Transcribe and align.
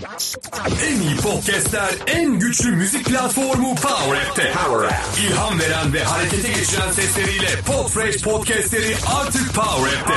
En 0.00 1.00
iyi 1.00 1.16
podcastler, 1.16 1.90
en 2.06 2.38
güçlü 2.38 2.70
müzik 2.70 3.06
platformu 3.06 3.74
Power 3.74 4.16
App'te. 4.16 4.52
Power 4.52 4.86
App. 4.86 5.18
İlham 5.26 5.60
veren 5.60 5.92
ve 5.92 6.04
harekete 6.04 6.48
geçiren 6.48 6.90
sesleriyle 6.90 7.46
Podfresh 7.66 8.22
podcastleri 8.22 8.94
artık 9.20 9.54
Power 9.54 9.98
App'te. 9.98 10.14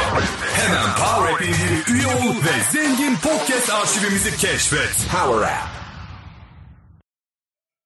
Hemen 0.56 0.86
Power 0.96 1.34
App 1.34 1.42
indir, 1.42 1.94
üye 1.94 2.08
ol 2.08 2.36
ve 2.36 2.72
zengin 2.72 3.16
podcast 3.16 3.70
arşivimizi 3.70 4.38
keşfet. 4.38 5.08
Power 5.12 5.48
App. 5.48 5.68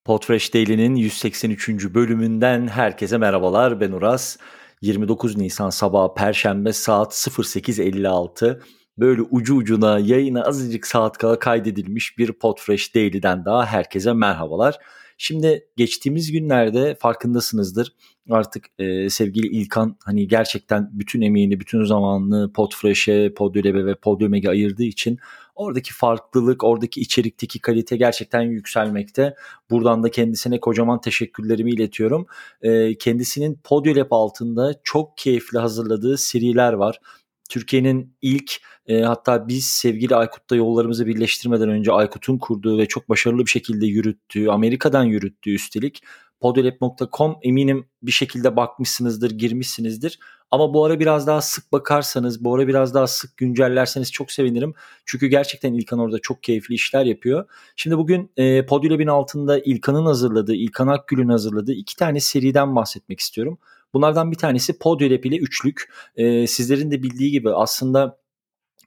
Podfresh 0.06 0.54
Daily'nin 0.54 0.96
183. 0.96 1.70
bölümünden 1.70 2.68
herkese 2.68 3.18
merhabalar. 3.18 3.82
Ben 3.82 3.92
Uras. 3.92 4.38
29 4.82 5.38
Nisan 5.38 5.70
sabahı 5.70 6.14
Perşembe 6.14 6.74
saat 6.74 7.14
08.56 7.14 8.62
böyle 9.00 9.22
ucu 9.22 9.56
ucuna 9.56 10.00
yayına 10.00 10.44
azıcık 10.44 10.88
saat 10.88 11.18
kala 11.18 11.40
kaydedilmiş 11.40 12.18
bir 12.18 12.32
Podfresh 12.32 12.96
Daily'den 12.96 13.46
daha 13.46 13.66
herkese 13.66 14.14
merhabalar. 14.14 14.78
Şimdi 15.18 15.68
geçtiğimiz 15.78 16.32
günlerde 16.32 16.96
farkındasınızdır 16.96 17.94
artık 18.30 18.66
e, 18.80 19.10
sevgili 19.10 19.48
İlkan 19.48 19.98
hani 20.04 20.28
gerçekten 20.28 20.90
bütün 20.94 21.22
emeğini, 21.22 21.60
bütün 21.60 21.86
zamanını 21.86 22.54
Podfresh'e, 22.54 23.34
Podyolebe 23.34 23.86
ve 23.86 23.96
Podyomeg'e 23.96 24.50
ayırdığı 24.50 24.84
için 24.84 25.20
oradaki 25.56 25.94
farklılık, 25.94 26.64
oradaki 26.64 27.02
içerikteki 27.02 27.60
kalite 27.60 27.98
gerçekten 27.98 28.42
yükselmekte. 28.42 29.36
Buradan 29.70 30.04
da 30.04 30.12
kendisine 30.12 30.60
kocaman 30.60 31.02
teşekkürlerimi 31.02 31.72
iletiyorum. 31.72 32.26
E, 32.62 32.98
kendisinin 32.98 33.60
Podyolab 33.64 34.12
altında 34.12 34.74
çok 34.84 35.18
keyifli 35.18 35.60
hazırladığı 35.60 36.18
seriler 36.18 36.74
var. 36.74 37.00
Türkiye'nin 37.48 38.16
ilk 38.22 38.52
e, 38.88 39.02
hatta 39.02 39.48
biz 39.48 39.66
sevgili 39.66 40.16
Aykut'ta 40.16 40.56
yollarımızı 40.56 41.06
birleştirmeden 41.06 41.70
önce 41.70 41.92
Aykut'un 41.92 42.38
kurduğu 42.38 42.78
ve 42.78 42.86
çok 42.86 43.10
başarılı 43.10 43.46
bir 43.46 43.50
şekilde 43.50 43.86
yürüttüğü, 43.86 44.50
Amerika'dan 44.50 45.04
yürüttüğü 45.04 45.54
üstelik 45.54 46.04
podolab.com 46.40 47.36
eminim 47.42 47.86
bir 48.02 48.12
şekilde 48.12 48.56
bakmışsınızdır, 48.56 49.32
girmişsinizdir. 49.32 50.20
Ama 50.52 50.74
bu 50.74 50.86
ara 50.86 51.00
biraz 51.00 51.28
daha 51.28 51.42
sık 51.42 51.72
bakarsanız, 51.72 52.44
bu 52.44 52.56
ara 52.56 52.68
biraz 52.68 52.94
daha 52.94 53.08
sık 53.08 53.38
güncellerseniz 53.38 54.12
çok 54.12 54.32
sevinirim. 54.32 54.74
Çünkü 55.06 55.28
gerçekten 55.28 55.74
İlkan 55.74 56.00
orada 56.00 56.20
çok 56.20 56.44
keyifli 56.44 56.76
işler 56.76 57.06
yapıyor. 57.06 57.46
Şimdi 57.76 57.98
bugün 57.98 58.32
e, 58.38 58.66
Podolab'in 58.66 59.08
altında 59.08 59.60
İlkan'ın 59.60 60.06
hazırladığı, 60.06 60.56
İlkan 60.56 60.88
Akgül'ün 60.88 61.30
hazırladığı 61.30 61.74
iki 61.74 61.96
tane 61.96 62.20
seriden 62.20 62.76
bahsetmek 62.76 63.20
istiyorum. 63.20 63.60
Bunlardan 63.94 64.32
bir 64.32 64.38
tanesi 64.38 64.80
Podyolab 64.80 65.24
ile 65.24 65.38
üçlük. 65.38 65.94
E, 66.16 66.48
sizlerin 66.48 66.92
de 66.92 67.04
bildiği 67.04 67.32
gibi 67.32 67.54
aslında 67.54 68.20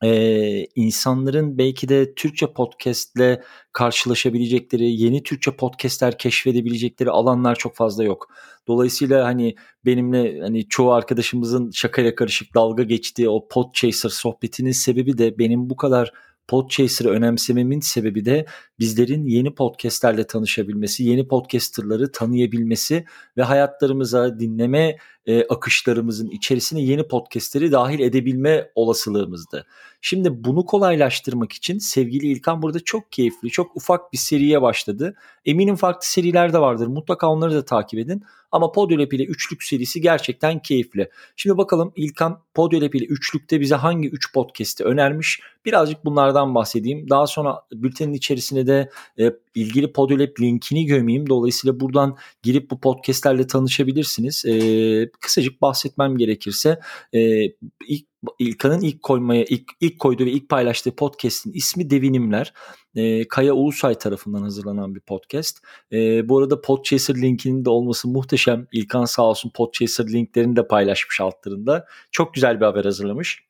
e, 0.04 0.66
insanların 0.74 1.58
belki 1.58 1.88
de 1.88 2.14
Türkçe 2.14 2.52
podcastle 2.52 3.42
karşılaşabilecekleri, 3.72 4.92
yeni 4.92 5.22
Türkçe 5.22 5.56
podcastler 5.56 6.18
keşfedebilecekleri 6.18 7.10
alanlar 7.10 7.54
çok 7.54 7.76
fazla 7.76 8.04
yok. 8.04 8.28
Dolayısıyla 8.68 9.24
hani 9.24 9.54
benimle 9.84 10.40
hani 10.40 10.68
çoğu 10.68 10.92
arkadaşımızın 10.92 11.70
şakayla 11.70 12.14
karışık 12.14 12.54
dalga 12.54 12.82
geçtiği 12.82 13.28
o 13.28 13.48
Podchaser 13.48 14.08
sohbetinin 14.08 14.72
sebebi 14.72 15.18
de 15.18 15.38
benim 15.38 15.70
bu 15.70 15.76
kadar 15.76 16.12
Podchaser'ı 16.50 17.08
önemsememin 17.08 17.80
sebebi 17.80 18.24
de 18.24 18.46
bizlerin 18.78 19.26
yeni 19.26 19.54
podcastlerle 19.54 20.26
tanışabilmesi, 20.26 21.04
yeni 21.04 21.28
podcasterları 21.28 22.12
tanıyabilmesi 22.12 23.04
ve 23.36 23.42
hayatlarımıza 23.42 24.38
dinleme 24.38 24.96
e, 25.26 25.44
akışlarımızın 25.44 26.28
içerisine 26.28 26.82
yeni 26.82 27.08
podcastleri 27.08 27.72
dahil 27.72 28.00
edebilme 28.00 28.70
olasılığımızdı. 28.74 29.66
Şimdi 30.00 30.44
bunu 30.44 30.64
kolaylaştırmak 30.64 31.52
için 31.52 31.78
sevgili 31.78 32.26
İlkan 32.26 32.62
burada 32.62 32.80
çok 32.80 33.12
keyifli, 33.12 33.50
çok 33.50 33.76
ufak 33.76 34.12
bir 34.12 34.18
seriye 34.18 34.62
başladı. 34.62 35.14
Eminim 35.44 35.76
farklı 35.76 36.06
seriler 36.06 36.52
de 36.52 36.58
vardır. 36.58 36.86
Mutlaka 36.86 37.26
onları 37.28 37.54
da 37.54 37.64
takip 37.64 37.98
edin. 37.98 38.22
Ama 38.52 38.72
Podyolab 38.72 39.12
ile 39.12 39.24
üçlük 39.24 39.62
serisi 39.62 40.00
gerçekten 40.00 40.58
keyifli. 40.58 41.10
Şimdi 41.36 41.58
bakalım 41.58 41.92
İlkan 41.96 42.42
Podyolab 42.54 42.94
ile 42.94 43.04
üçlükte 43.04 43.60
bize 43.60 43.74
hangi 43.74 44.08
üç 44.08 44.32
podcast'i 44.32 44.84
önermiş? 44.84 45.40
Birazcık 45.64 46.04
bunlardan 46.04 46.54
bahsedeyim. 46.54 47.10
Daha 47.10 47.26
sonra 47.26 47.62
bültenin 47.72 48.12
içerisine 48.12 48.66
de 48.66 48.90
e, 49.18 49.32
ilgili 49.54 49.92
Podyolab 49.92 50.40
linkini 50.40 50.86
gömeyim. 50.86 51.28
Dolayısıyla 51.28 51.80
buradan 51.80 52.16
girip 52.42 52.70
bu 52.70 52.80
podcastlerle 52.80 53.46
tanışabilirsiniz. 53.46 54.44
E, 54.44 55.09
kısacık 55.20 55.62
bahsetmem 55.62 56.16
gerekirse 56.16 56.80
e, 57.14 57.44
ilk 57.88 58.10
İlkan'ın 58.38 58.80
ilk 58.80 59.02
koymaya 59.02 59.44
ilk, 59.44 59.70
ilk 59.80 59.98
koyduğu 59.98 60.24
ve 60.24 60.30
ilk 60.30 60.48
paylaştığı 60.48 60.96
podcast'in 60.96 61.52
ismi 61.52 61.90
Devinimler. 61.90 62.52
E, 62.94 63.28
Kaya 63.28 63.52
Ulusay 63.52 63.94
tarafından 63.94 64.42
hazırlanan 64.42 64.94
bir 64.94 65.00
podcast. 65.00 65.58
E, 65.92 66.28
bu 66.28 66.38
arada 66.38 66.60
Podchaser 66.60 67.14
linkinin 67.14 67.64
de 67.64 67.70
olması 67.70 68.08
muhteşem. 68.08 68.66
İlkan 68.72 69.04
sağ 69.04 69.22
olsun 69.22 69.50
Podchaser 69.54 70.06
linklerini 70.06 70.56
de 70.56 70.66
paylaşmış 70.66 71.20
altlarında. 71.20 71.86
Çok 72.10 72.34
güzel 72.34 72.60
bir 72.60 72.64
haber 72.64 72.84
hazırlamış. 72.84 73.44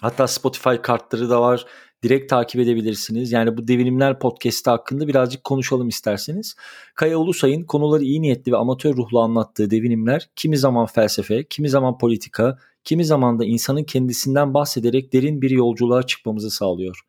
Hatta 0.00 0.26
Spotify 0.26 0.76
kartları 0.82 1.30
da 1.30 1.40
var. 1.40 1.66
Direkt 2.02 2.30
takip 2.30 2.60
edebilirsiniz. 2.60 3.32
Yani 3.32 3.56
bu 3.56 3.68
Devinimler 3.68 4.18
podcast'i 4.18 4.70
hakkında 4.70 5.08
birazcık 5.08 5.44
konuşalım 5.44 5.88
isterseniz. 5.88 6.56
Kaya 6.94 7.18
Ulusay'ın 7.18 7.64
konuları 7.64 8.04
iyi 8.04 8.22
niyetli 8.22 8.52
ve 8.52 8.56
amatör 8.56 8.96
ruhlu 8.96 9.20
anlattığı 9.20 9.70
devinimler 9.70 10.28
kimi 10.36 10.58
zaman 10.58 10.86
felsefe, 10.86 11.44
kimi 11.44 11.68
zaman 11.68 11.98
politika, 11.98 12.58
kimi 12.84 13.04
zaman 13.04 13.38
da 13.38 13.44
insanın 13.44 13.84
kendisinden 13.84 14.54
bahsederek 14.54 15.12
derin 15.12 15.42
bir 15.42 15.50
yolculuğa 15.50 16.02
çıkmamızı 16.02 16.50
sağlıyor. 16.50 17.00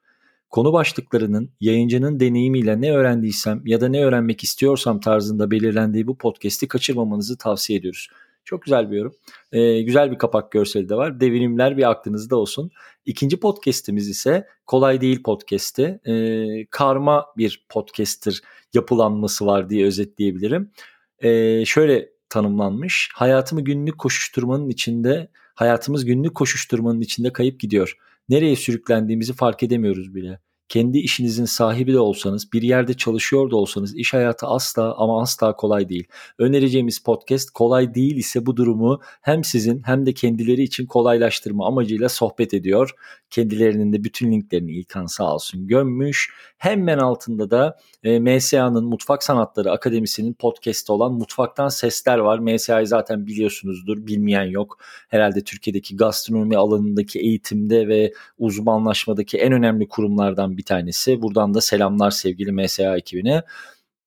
Konu 0.50 0.74
başlıklarının 0.74 1.50
yayıncının 1.62 2.20
deneyimiyle 2.20 2.82
ne 2.82 2.92
öğrendiysem 2.92 3.62
ya 3.66 3.82
da 3.82 3.88
ne 3.88 4.04
öğrenmek 4.06 4.44
istiyorsam 4.44 5.00
tarzında 5.00 5.52
belirlendiği 5.52 6.08
bu 6.08 6.18
podcast'i 6.18 6.68
kaçırmamanızı 6.68 7.38
tavsiye 7.38 7.80
ediyoruz. 7.80 8.10
Çok 8.48 8.62
güzel 8.62 8.92
bir 8.92 8.98
yorum. 8.98 9.16
Ee, 9.52 9.82
güzel 9.82 10.12
bir 10.12 10.18
kapak 10.18 10.52
görseli 10.52 10.90
de 10.90 10.96
var. 10.96 11.20
Devinimler 11.20 11.78
bir 11.78 11.90
aklınızda 11.90 12.36
olsun. 12.36 12.72
İkinci 13.06 13.40
podcast'imiz 13.40 14.10
ise 14.10 14.48
Kolay 14.66 15.02
Değil 15.02 15.24
podcast'i. 15.24 16.00
Ee, 16.06 16.66
karma 16.72 17.26
bir 17.38 17.66
podcaster 17.70 18.42
yapılanması 18.74 19.46
var 19.46 19.70
diye 19.70 19.86
özetleyebilirim. 19.86 20.72
Ee, 21.20 21.66
şöyle 21.66 22.10
tanımlanmış. 22.30 23.10
Hayatımı 23.14 23.62
günlük 23.62 23.98
koşuşturmanın 23.98 24.70
içinde, 24.70 25.28
hayatımız 25.56 26.06
günlük 26.06 26.36
koşuşturmanın 26.36 27.02
içinde 27.02 27.34
kayıp 27.34 27.60
gidiyor. 27.60 27.98
Nereye 28.30 28.56
sürüklendiğimizi 28.56 29.34
fark 29.34 29.64
edemiyoruz 29.64 30.16
bile 30.16 30.40
kendi 30.70 30.98
işinizin 30.98 31.46
sahibi 31.46 31.94
de 31.94 32.00
olsanız, 32.00 32.54
bir 32.54 32.62
yerde 32.62 32.94
çalışıyor 32.94 33.52
da 33.52 33.56
olsanız 33.56 33.96
iş 33.96 34.14
hayatı 34.14 34.48
asla 34.48 34.96
ama 34.98 35.22
asla 35.22 35.56
kolay 35.56 35.90
değil. 35.90 36.08
Önereceğimiz 36.38 37.00
podcast 37.00 37.50
kolay 37.50 37.96
değil 37.96 38.16
ise 38.16 38.46
bu 38.46 38.58
durumu 38.58 39.00
hem 39.22 39.44
sizin 39.44 39.82
hem 39.86 40.06
de 40.06 40.14
kendileri 40.14 40.64
için 40.64 40.86
kolaylaştırma 40.86 41.68
amacıyla 41.68 42.10
sohbet 42.10 42.54
ediyor. 42.54 42.92
Kendilerinin 43.30 43.94
de 43.94 44.04
bütün 44.04 44.32
linklerini 44.32 44.72
İlkan 44.72 45.06
sağ 45.06 45.34
olsun 45.34 45.68
gömmüş. 45.68 46.30
Hemen 46.58 46.98
altında 46.98 47.52
da 47.52 47.78
e, 48.04 48.20
MSA'nın 48.20 48.86
Mutfak 48.86 49.24
Sanatları 49.24 49.72
Akademisi'nin 49.72 50.34
podcast'i 50.34 50.92
olan 50.92 51.14
Mutfaktan 51.14 51.68
Sesler 51.68 52.18
var. 52.18 52.40
MSA'yı 52.40 52.88
zaten 52.88 53.28
biliyorsunuzdur, 53.28 54.08
bilmeyen 54.08 54.44
yok. 54.44 54.78
Herhalde 55.08 55.44
Türkiye'deki 55.44 55.98
gastronomi 55.98 56.58
alanındaki 56.58 57.20
eğitimde 57.20 57.88
ve 57.88 58.14
uzmanlaşmadaki 58.38 59.38
en 59.38 59.52
önemli 59.52 59.88
kurumlardan 59.88 60.57
bir 60.58 60.64
tanesi. 60.64 61.22
Buradan 61.22 61.54
da 61.54 61.62
selamlar 61.62 62.12
sevgili 62.12 62.52
MSA 62.52 62.98
ekibine. 62.98 63.44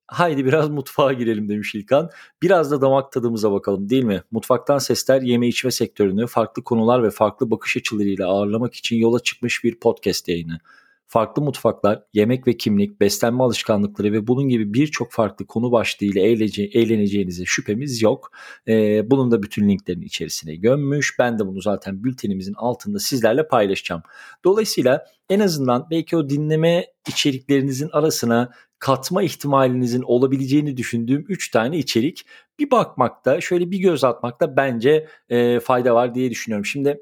Haydi 0.06 0.44
biraz 0.44 0.68
mutfağa 0.70 1.12
girelim 1.12 1.48
demiş 1.48 1.74
İlkan. 1.74 2.10
Biraz 2.42 2.70
da 2.70 2.80
damak 2.80 3.12
tadımıza 3.12 3.52
bakalım 3.52 3.90
değil 3.90 4.04
mi? 4.04 4.22
Mutfaktan 4.30 4.78
sesler 4.78 5.22
yeme 5.22 5.48
içme 5.48 5.70
sektörünü 5.70 6.26
farklı 6.26 6.64
konular 6.64 7.02
ve 7.02 7.10
farklı 7.10 7.50
bakış 7.50 7.76
açılarıyla 7.76 8.28
ağırlamak 8.28 8.74
için 8.74 8.96
yola 8.96 9.20
çıkmış 9.20 9.64
bir 9.64 9.80
podcast 9.80 10.28
yayını. 10.28 10.60
Farklı 11.12 11.42
mutfaklar, 11.42 12.02
yemek 12.12 12.46
ve 12.46 12.56
kimlik, 12.56 13.00
beslenme 13.00 13.42
alışkanlıkları 13.42 14.12
ve 14.12 14.26
bunun 14.26 14.48
gibi 14.48 14.74
birçok 14.74 15.12
farklı 15.12 15.46
konu 15.46 15.72
başlığıyla 15.72 16.22
eğlence, 16.22 16.62
eğleneceğinize 16.62 17.44
şüphemiz 17.46 18.02
yok. 18.02 18.30
Ee, 18.68 19.10
bunun 19.10 19.30
da 19.30 19.42
bütün 19.42 19.68
linklerin 19.68 20.02
içerisine 20.02 20.54
gömmüş. 20.54 21.16
Ben 21.18 21.38
de 21.38 21.46
bunu 21.46 21.60
zaten 21.60 22.04
bültenimizin 22.04 22.54
altında 22.54 22.98
sizlerle 22.98 23.48
paylaşacağım. 23.48 24.02
Dolayısıyla 24.44 25.04
en 25.28 25.40
azından 25.40 25.86
belki 25.90 26.16
o 26.16 26.28
dinleme 26.28 26.86
içeriklerinizin 27.08 27.88
arasına 27.92 28.50
katma 28.78 29.22
ihtimalinizin 29.22 30.02
olabileceğini 30.02 30.76
düşündüğüm 30.76 31.24
3 31.28 31.50
tane 31.50 31.78
içerik 31.78 32.26
bir 32.58 32.70
bakmakta, 32.70 33.40
şöyle 33.40 33.70
bir 33.70 33.78
göz 33.78 34.04
atmakta 34.04 34.56
bence 34.56 35.06
e, 35.28 35.60
fayda 35.60 35.94
var 35.94 36.14
diye 36.14 36.30
düşünüyorum. 36.30 36.64
Şimdi 36.64 37.00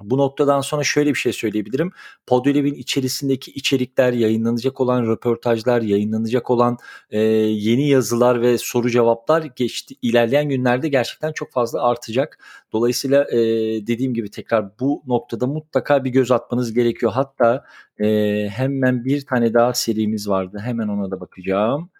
Bu 0.00 0.18
noktadan 0.18 0.60
sonra 0.60 0.84
şöyle 0.84 1.10
bir 1.10 1.18
şey 1.18 1.32
söyleyebilirim. 1.32 1.92
Podolab'in 2.26 2.74
içerisindeki 2.74 3.50
içerikler, 3.50 4.12
yayınlanacak 4.12 4.80
olan 4.80 5.06
röportajlar, 5.06 5.82
yayınlanacak 5.82 6.50
olan 6.50 6.78
e, 7.10 7.20
yeni 7.20 7.88
yazılar 7.88 8.42
ve 8.42 8.58
soru 8.58 8.90
cevaplar 8.90 9.42
geçti 9.42 9.94
ilerleyen 10.02 10.48
günlerde 10.48 10.88
gerçekten 10.88 11.32
çok 11.32 11.52
fazla 11.52 11.82
artacak. 11.82 12.38
Dolayısıyla 12.72 13.24
e, 13.30 13.36
dediğim 13.86 14.14
gibi 14.14 14.30
tekrar 14.30 14.78
bu 14.80 15.02
noktada 15.06 15.46
mutlaka 15.46 16.04
bir 16.04 16.10
göz 16.10 16.30
atmanız 16.30 16.74
gerekiyor. 16.74 17.12
Hatta 17.12 17.64
e, 17.98 18.06
hemen 18.48 19.04
bir 19.04 19.26
tane 19.26 19.54
daha 19.54 19.74
serimiz 19.74 20.28
vardı. 20.28 20.58
Hemen 20.64 20.88
ona 20.88 21.10
da 21.10 21.20
bakacağım. 21.20 21.90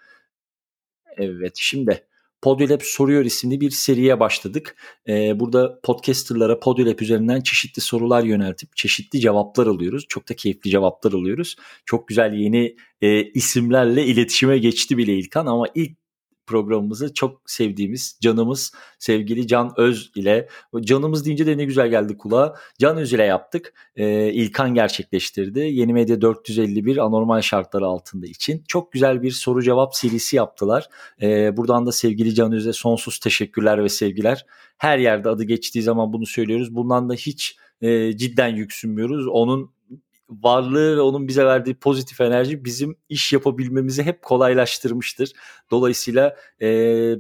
Evet 1.17 1.53
şimdi 1.57 2.10
Podilab 2.43 2.81
Soruyor 2.83 3.25
isimli 3.25 3.61
bir 3.61 3.71
seriye 3.71 4.21
başladık. 4.21 4.77
Ee, 5.09 5.41
burada 5.41 5.81
podcasterlara 5.83 6.61
Podilab 6.61 7.01
üzerinden 7.01 7.41
çeşitli 7.41 7.83
sorular 7.83 8.25
yöneltip 8.25 8.77
çeşitli 8.77 9.21
cevaplar 9.21 9.67
alıyoruz. 9.67 10.05
Çok 10.09 10.29
da 10.29 10.35
keyifli 10.37 10.71
cevaplar 10.71 11.13
alıyoruz. 11.13 11.57
Çok 11.85 12.09
güzel 12.09 12.35
yeni 12.35 12.77
e, 13.01 13.23
isimlerle 13.25 14.07
iletişime 14.07 14.59
geçti 14.59 14.97
bile 14.99 15.15
İlkan 15.15 15.47
ama 15.47 15.67
ilk 15.75 16.00
programımızı 16.51 17.15
çok 17.15 17.51
sevdiğimiz 17.51 18.19
canımız 18.21 18.73
sevgili 18.99 19.47
Can 19.47 19.73
Öz 19.77 20.11
ile 20.15 20.49
canımız 20.81 21.25
deyince 21.25 21.47
de 21.47 21.57
ne 21.57 21.65
güzel 21.65 21.89
geldi 21.89 22.17
kulağa. 22.17 22.55
Can 22.79 22.97
Öz 22.97 23.13
ile 23.13 23.25
yaptık. 23.25 23.75
Ee, 23.97 24.33
İlkan 24.33 24.75
gerçekleştirdi. 24.75 25.61
Yeni 25.61 25.93
Medya 25.93 26.21
451 26.21 26.97
anormal 26.97 27.41
şartları 27.41 27.87
altında 27.87 28.27
için. 28.27 28.65
Çok 28.69 28.93
güzel 28.93 29.23
bir 29.23 29.31
soru 29.31 29.63
cevap 29.63 29.97
serisi 29.97 30.37
yaptılar. 30.37 30.89
Ee, 31.23 31.57
buradan 31.57 31.87
da 31.87 31.93
sevgili 31.93 32.35
Can 32.35 32.53
Öz'e 32.53 32.73
sonsuz 32.73 33.19
teşekkürler 33.19 33.85
ve 33.85 33.89
sevgiler. 33.89 34.47
Her 34.79 34.99
yerde 34.99 35.29
adı 35.29 35.45
geçtiği 35.45 35.83
zaman 35.83 36.13
bunu 36.13 36.27
söylüyoruz. 36.27 36.75
Bundan 36.75 37.09
da 37.09 37.15
hiç 37.15 37.57
e, 37.83 38.17
cidden 38.17 38.57
yüksünmüyoruz. 38.57 39.27
Onun 39.29 39.71
varlığı 40.31 40.97
ve 40.97 41.01
onun 41.01 41.29
bize 41.29 41.45
verdiği 41.45 41.75
pozitif 41.75 42.21
enerji 42.21 42.65
bizim 42.65 42.97
iş 43.09 43.33
yapabilmemizi 43.33 44.03
hep 44.03 44.23
kolaylaştırmıştır. 44.23 45.33
Dolayısıyla 45.71 46.37
e, 46.61 46.69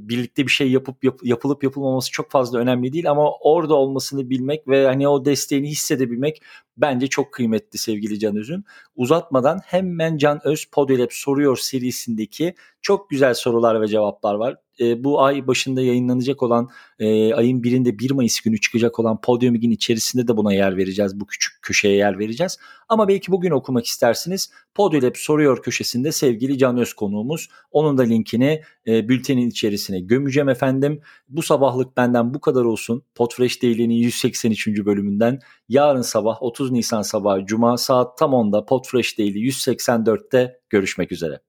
birlikte 0.09 0.47
bir 0.47 0.51
şey 0.51 0.71
yapıp 0.71 1.05
yap, 1.05 1.21
yapılıp 1.23 1.65
yapılmaması 1.65 2.11
çok 2.11 2.31
fazla 2.31 2.59
önemli 2.59 2.93
değil 2.93 3.11
ama 3.11 3.33
orada 3.41 3.75
olmasını 3.75 4.31
bilmek 4.31 4.69
ve 4.69 4.87
hani 4.87 5.09
o 5.09 5.25
desteğini 5.25 5.69
hissedebilmek 5.69 6.43
bence 6.77 7.07
çok 7.07 7.33
kıymetli 7.33 7.79
sevgili 7.79 8.19
Can 8.19 8.37
Öz'ün. 8.37 8.65
Uzatmadan 8.97 9.61
hemen 9.65 10.17
Can 10.17 10.41
Öz 10.45 10.65
Podolab 10.65 11.11
soruyor 11.11 11.57
serisindeki 11.57 12.55
çok 12.83 13.11
güzel 13.11 13.35
sorular 13.35 13.83
ve 13.83 13.89
cevaplar 13.89 14.35
var. 14.35 14.57
E, 14.81 15.05
bu 15.05 15.23
ay 15.23 15.47
başında 15.47 15.83
yayınlanacak 15.83 16.43
olan 16.43 16.69
e, 16.99 17.35
ayın 17.35 17.63
birinde 17.63 17.99
1 17.99 18.11
Mayıs 18.11 18.41
günü 18.41 18.61
çıkacak 18.61 18.99
olan 18.99 19.21
Podium 19.21 19.55
Lig'in 19.55 19.71
içerisinde 19.71 20.29
de 20.29 20.37
buna 20.37 20.55
yer 20.55 20.77
vereceğiz. 20.77 21.21
Bu 21.21 21.27
küçük 21.27 21.63
köşeye 21.63 21.97
yer 21.97 22.19
vereceğiz. 22.19 22.59
Ama 22.89 23.09
belki 23.09 23.33
bugün 23.33 23.51
okumak 23.51 23.87
istersiniz. 23.87 24.51
Podolab 24.75 25.15
soruyor 25.15 25.63
köşesinde 25.63 26.13
sevgili 26.13 26.59
Can 26.59 26.79
Öz 26.79 26.95
konuğumuz. 26.95 27.49
Onun 27.71 27.99
da 27.99 28.03
linkini 28.03 28.63
e, 28.87 29.09
bültenin 29.09 29.49
içerisine 29.49 30.01
gömeceğim 30.01 30.49
efendim. 30.49 31.01
Bu 31.29 31.43
sabahlık 31.43 31.97
benden 31.97 32.35
bu 32.35 32.41
kadar 32.41 32.65
olsun. 32.65 33.03
Podfresh 33.15 33.63
Daily'nin 33.63 33.95
183. 33.95 34.69
bölümünden 34.69 35.39
yarın 35.69 36.03
sabah 36.03 36.43
30 36.61 36.73
Nisan 36.73 37.03
sabahı 37.03 37.47
Cuma 37.47 37.79
saat 37.79 38.19
tam 38.19 38.33
10'da 38.33 38.65
Podfresh 38.65 39.19
Daily 39.19 39.49
184'te 39.49 40.61
görüşmek 40.71 41.13
üzere. 41.13 41.41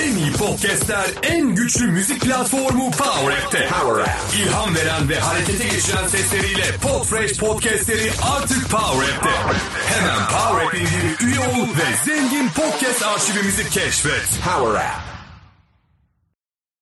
En 0.00 0.16
iyi 0.16 0.32
podcastler, 0.32 1.06
en 1.22 1.54
güçlü 1.54 1.86
müzik 1.86 2.20
platformu 2.20 2.90
Power 2.90 3.32
App'te. 3.32 3.68
Power 3.68 4.02
App. 4.02 4.10
İlham 4.42 4.74
veren 4.74 5.08
ve 5.08 5.18
harekete 5.18 5.64
geçiren 5.64 6.06
sesleriyle 6.06 6.64
Podfresh 6.82 7.38
podcastleri 7.38 8.10
artık 8.36 8.70
Power 8.70 9.14
App'te. 9.14 9.58
Hemen 9.86 10.18
Power 10.28 10.66
App 10.66 10.74
üye 11.22 11.40
ol 11.40 11.68
ve 11.78 12.12
zengin 12.12 12.48
podcast 12.48 13.02
arşivimizi 13.02 13.70
keşfet. 13.70 14.40
Power 14.44 14.80
App. 14.80 15.15